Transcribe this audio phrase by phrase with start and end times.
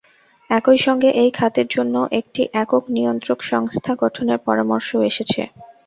[0.49, 5.41] একই সঙ্গে এই খাতের জন্য একটি একক নিয়ন্ত্রক সংস্থা গঠনের পরামর্শও এসেছে।